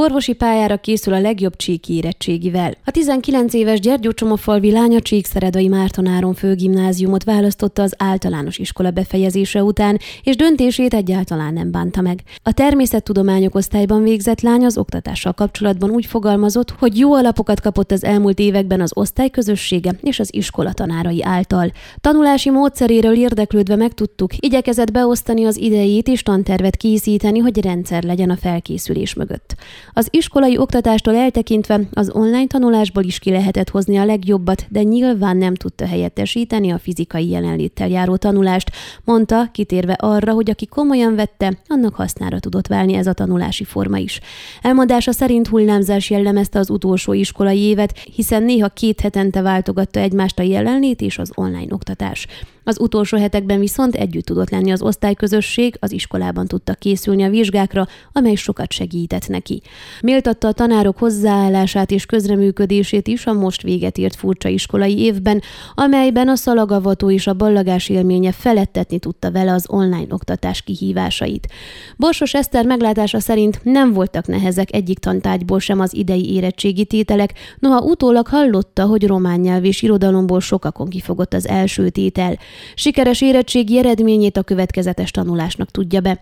Orvosi 0.00 0.32
pályára 0.32 0.76
készül 0.76 1.12
a 1.12 1.20
legjobb 1.20 1.56
csíki 1.56 1.94
érettségivel. 1.94 2.74
A 2.84 2.90
19 2.90 3.54
éves 3.54 3.80
Gyergyó 3.80 4.12
Csomofalvi 4.12 4.70
lánya 4.70 5.00
Csíkszeredai 5.00 5.68
Mártonáron 5.68 6.34
főgimnáziumot 6.34 7.24
választotta 7.24 7.82
az 7.82 7.94
általános 7.96 8.58
iskola 8.58 8.90
befejezése 8.90 9.62
után, 9.62 9.98
és 10.22 10.36
döntését 10.36 10.94
egyáltalán 10.94 11.52
nem 11.52 11.70
bánta 11.70 12.00
meg. 12.00 12.22
A 12.42 12.52
természettudományok 12.52 13.54
osztályban 13.54 14.02
végzett 14.02 14.40
lány 14.40 14.64
az 14.64 14.78
oktatással 14.78 15.32
kapcsolatban 15.32 15.90
úgy 15.90 16.06
fogalmazott, 16.06 16.70
hogy 16.70 16.98
jó 16.98 17.14
alapokat 17.14 17.60
kapott 17.60 17.92
az 17.92 18.04
elmúlt 18.04 18.38
években 18.38 18.80
az 18.80 18.90
osztály 18.94 19.30
közössége 19.30 19.94
és 20.02 20.18
az 20.18 20.34
iskola 20.34 20.72
tanárai 20.72 21.22
által. 21.22 21.72
Tanulási 22.00 22.50
módszeréről 22.50 23.16
érdeklődve 23.16 23.76
megtudtuk, 23.76 24.30
igyekezett 24.36 24.92
beosztani 24.92 25.44
az 25.44 25.56
idejét 25.56 26.08
és 26.08 26.22
tantervet 26.22 26.76
készíteni, 26.76 27.38
hogy 27.38 27.60
rendszer 27.60 28.02
legyen 28.02 28.30
a 28.30 28.36
felkészülés 28.36 29.14
mögött. 29.14 29.56
Az 29.92 30.08
iskolai 30.10 30.58
oktatástól 30.58 31.14
eltekintve 31.14 31.80
az 31.92 32.10
online 32.12 32.46
tanulásból 32.46 33.04
is 33.04 33.18
ki 33.18 33.30
lehetett 33.30 33.68
hozni 33.68 33.96
a 33.96 34.04
legjobbat, 34.04 34.66
de 34.68 34.82
nyilván 34.82 35.36
nem 35.36 35.54
tudta 35.54 35.86
helyettesíteni 35.86 36.70
a 36.70 36.78
fizikai 36.78 37.28
jelenléttel 37.28 37.88
járó 37.88 38.16
tanulást, 38.16 38.70
mondta, 39.04 39.48
kitérve 39.52 39.92
arra, 39.92 40.32
hogy 40.32 40.50
aki 40.50 40.66
komolyan 40.66 41.14
vette, 41.14 41.58
annak 41.66 41.94
hasznára 41.94 42.40
tudott 42.40 42.66
válni 42.66 42.94
ez 42.94 43.06
a 43.06 43.12
tanulási 43.12 43.64
forma 43.64 43.98
is. 43.98 44.20
Elmondása 44.62 45.12
szerint 45.12 45.48
hullámzás 45.48 46.10
jellemezte 46.10 46.58
az 46.58 46.70
utolsó 46.70 47.12
iskolai 47.12 47.58
évet, 47.58 47.98
hiszen 47.98 48.42
néha 48.42 48.68
két 48.68 49.00
hetente 49.00 49.42
váltogatta 49.42 50.00
egymást 50.00 50.38
a 50.38 50.42
jelenlét 50.42 51.00
és 51.00 51.18
az 51.18 51.30
online 51.34 51.74
oktatás. 51.74 52.26
Az 52.68 52.80
utolsó 52.80 53.18
hetekben 53.18 53.58
viszont 53.58 53.94
együtt 53.94 54.24
tudott 54.24 54.50
lenni 54.50 54.70
az 54.70 54.82
osztályközösség, 54.82 55.76
az 55.80 55.92
iskolában 55.92 56.46
tudta 56.46 56.74
készülni 56.74 57.22
a 57.22 57.30
vizsgákra, 57.30 57.86
amely 58.12 58.34
sokat 58.34 58.72
segített 58.72 59.28
neki. 59.28 59.62
Méltatta 60.00 60.48
a 60.48 60.52
tanárok 60.52 60.98
hozzáállását 60.98 61.90
és 61.90 62.06
közreműködését 62.06 63.06
is 63.08 63.26
a 63.26 63.32
most 63.32 63.62
véget 63.62 63.98
ért 63.98 64.16
furcsa 64.16 64.48
iskolai 64.48 64.98
évben, 64.98 65.42
amelyben 65.74 66.28
a 66.28 66.34
szalagavató 66.34 67.10
és 67.10 67.26
a 67.26 67.34
ballagás 67.34 67.88
élménye 67.88 68.32
felettetni 68.32 68.98
tudta 68.98 69.30
vele 69.30 69.52
az 69.52 69.64
online 69.68 70.06
oktatás 70.08 70.62
kihívásait. 70.62 71.48
Borsos 71.96 72.34
Eszter 72.34 72.64
meglátása 72.64 73.20
szerint 73.20 73.60
nem 73.62 73.92
voltak 73.92 74.26
nehezek 74.26 74.74
egyik 74.74 74.98
tantárgyból 74.98 75.60
sem 75.60 75.80
az 75.80 75.94
idei 75.94 76.34
érettségi 76.34 76.84
tételek, 76.84 77.32
noha 77.58 77.80
utólag 77.80 78.26
hallotta, 78.26 78.84
hogy 78.84 79.06
román 79.06 79.40
nyelv 79.40 79.64
és 79.64 79.82
irodalomból 79.82 80.40
sokakon 80.40 80.88
kifogott 80.88 81.34
az 81.34 81.48
első 81.48 81.88
tétel. 81.88 82.38
Sikeres 82.74 83.20
érettségi 83.20 83.78
eredményét 83.78 84.36
a 84.36 84.42
következetes 84.42 85.10
tanulásnak 85.10 85.70
tudja 85.70 86.00
be. 86.00 86.20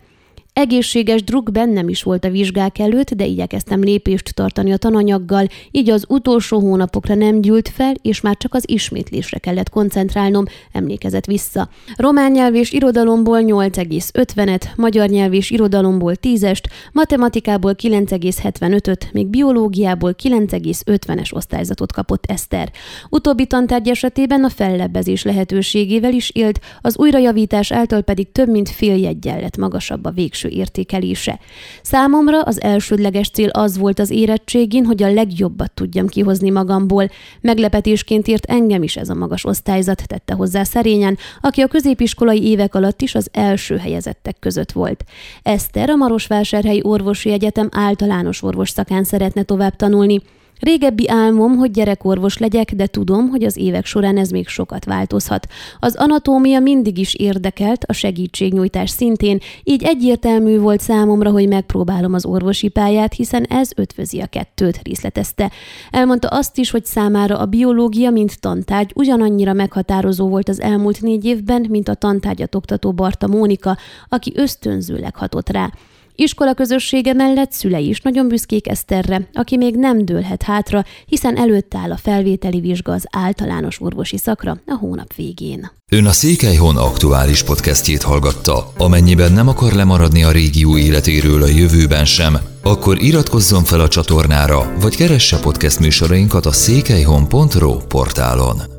Egészséges 0.61 1.23
druk 1.25 1.53
bennem 1.53 1.89
is 1.89 2.03
volt 2.03 2.25
a 2.25 2.31
vizsgák 2.31 2.79
előtt, 2.79 3.15
de 3.15 3.25
igyekeztem 3.25 3.81
lépést 3.81 4.35
tartani 4.35 4.73
a 4.73 4.77
tananyaggal, 4.77 5.47
így 5.71 5.91
az 5.91 6.05
utolsó 6.09 6.59
hónapokra 6.59 7.15
nem 7.15 7.41
gyűlt 7.41 7.69
fel, 7.69 7.95
és 8.03 8.21
már 8.21 8.37
csak 8.37 8.55
az 8.55 8.65
ismétlésre 8.67 9.39
kellett 9.39 9.69
koncentrálnom, 9.69 10.45
emlékezett 10.73 11.25
vissza. 11.25 11.69
Román 11.97 12.33
nyelv 12.33 12.55
és 12.55 12.73
irodalomból 12.73 13.39
8,50-et, 13.43 14.63
magyar 14.77 15.09
nyelv 15.09 15.33
és 15.33 15.51
irodalomból 15.51 16.15
10-est, 16.23 16.63
matematikából 16.93 17.75
9,75-öt, 17.83 19.13
még 19.13 19.27
biológiából 19.27 20.15
9,50-es 20.23 21.35
osztályzatot 21.35 21.93
kapott 21.93 22.25
Eszter. 22.27 22.73
Utóbbi 23.11 23.47
tantárgy 23.47 23.89
esetében 23.89 24.45
a 24.45 24.49
fellebbezés 24.49 25.23
lehetőségével 25.23 26.13
is 26.13 26.31
élt, 26.31 26.61
az 26.81 26.99
újrajavítás 26.99 27.73
által 27.73 28.03
pedig 28.03 28.33
több 28.33 28.49
mint 28.49 28.69
fél 28.69 28.97
jegyen 28.97 29.41
lett 29.41 29.57
magasabb 29.57 30.05
a 30.05 30.11
végső 30.11 30.45
végső 30.47 30.61
értékelése. 30.61 31.39
Számomra 31.83 32.41
az 32.41 32.63
elsődleges 32.63 33.31
cél 33.31 33.49
az 33.49 33.79
volt 33.79 33.99
az 33.99 34.11
érettségén, 34.11 34.85
hogy 34.85 35.03
a 35.03 35.13
legjobbat 35.13 35.73
tudjam 35.73 36.07
kihozni 36.07 36.51
magamból. 36.51 37.11
Meglepetésként 37.41 38.27
ért 38.27 38.45
engem 38.45 38.83
is 38.83 38.97
ez 38.97 39.09
a 39.09 39.15
magas 39.15 39.45
osztályzat, 39.45 40.03
tette 40.07 40.35
hozzá 40.35 40.65
szerényen, 40.65 41.19
aki 41.41 41.61
a 41.61 41.67
középiskolai 41.67 42.43
évek 42.43 42.75
alatt 42.75 43.03
is 43.03 43.15
az 43.15 43.29
első 43.33 43.77
helyezettek 43.77 44.37
között 44.39 44.73
volt. 44.73 45.05
Eszter 45.43 45.91
a 45.91 45.97
Marosvásárhelyi 45.97 46.81
Orvosi 46.83 47.33
Egyetem 47.33 47.69
általános 47.73 48.43
orvos 48.43 48.71
szakán 48.71 49.05
szeretne 49.05 49.43
tovább 49.43 49.77
tanulni, 49.77 50.21
Régebbi 50.61 51.09
álmom, 51.09 51.57
hogy 51.57 51.71
gyerekorvos 51.71 52.39
legyek, 52.39 52.73
de 52.73 52.87
tudom, 52.87 53.29
hogy 53.29 53.43
az 53.43 53.57
évek 53.57 53.85
során 53.85 54.17
ez 54.17 54.31
még 54.31 54.49
sokat 54.49 54.85
változhat. 54.85 55.47
Az 55.81 55.97
anatómia 55.97 56.61
mindig 56.61 56.99
is 56.99 57.15
érdekelt, 57.15 57.85
a 57.85 57.93
segítségnyújtás 57.93 58.91
szintén, 58.91 59.39
így 59.65 59.83
egyértelmű 59.83 60.59
volt 60.59 60.81
számomra, 60.81 61.31
hogy 61.31 61.49
megpróbálom 61.49 62.15
az 62.15 62.25
orvosi 62.25 62.69
pályát, 62.69 63.15
hiszen 63.15 63.45
ez 63.45 63.71
ötvözi 63.77 64.21
a 64.21 64.27
kettőt, 64.27 64.81
részletezte. 64.83 65.51
Elmondta 65.91 66.29
azt 66.29 66.59
is, 66.59 66.71
hogy 66.71 66.85
számára 66.85 67.39
a 67.39 67.47
biológia, 67.47 68.11
mint 68.11 68.41
tantárgy 68.41 68.93
ugyanannyira 68.95 69.53
meghatározó 69.53 70.29
volt 70.29 70.49
az 70.49 70.61
elmúlt 70.61 71.01
négy 71.01 71.25
évben, 71.25 71.67
mint 71.69 71.89
a 71.89 71.95
tantárgyat 71.95 72.55
oktató 72.55 72.93
Barta 72.93 73.27
Mónika, 73.27 73.77
aki 74.09 74.33
ösztönzőleg 74.37 75.17
hatott 75.17 75.49
rá. 75.49 75.71
Iskola 76.17 76.55
közössége 76.55 77.13
mellett 77.13 77.53
szülei 77.53 77.89
is 77.89 78.01
nagyon 78.01 78.29
büszkék 78.29 78.69
Eszterre, 78.69 79.29
aki 79.33 79.57
még 79.57 79.77
nem 79.77 80.05
dőlhet 80.05 80.43
hátra, 80.43 80.85
hiszen 81.07 81.37
előtt 81.37 81.75
áll 81.75 81.91
a 81.91 81.97
felvételi 81.97 82.61
vizsga 82.61 82.93
az 82.93 83.07
általános 83.11 83.81
orvosi 83.81 84.19
szakra 84.19 84.61
a 84.67 84.75
hónap 84.75 85.15
végén. 85.15 85.71
Ön 85.93 86.07
a 86.07 86.13
Székelyhon 86.13 86.77
aktuális 86.77 87.43
podcastjét 87.43 88.03
hallgatta. 88.03 88.73
Amennyiben 88.79 89.33
nem 89.33 89.49
akar 89.49 89.73
lemaradni 89.73 90.23
a 90.23 90.31
régió 90.31 90.79
életéről 90.79 91.43
a 91.43 91.47
jövőben 91.47 92.05
sem, 92.05 92.37
akkor 92.63 93.03
iratkozzon 93.03 93.65
fel 93.65 93.81
a 93.81 93.89
csatornára, 93.89 94.73
vagy 94.81 94.97
keresse 94.97 95.39
podcast 95.39 95.79
műsorainkat 95.79 96.47
a 96.47 96.53
székelyhon.pro 96.53 97.77
portálon. 97.77 98.76